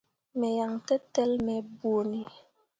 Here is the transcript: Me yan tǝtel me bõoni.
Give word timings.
Me 0.37 0.47
yan 0.57 0.73
tǝtel 0.87 1.31
me 1.45 1.55
bõoni. 1.79 2.21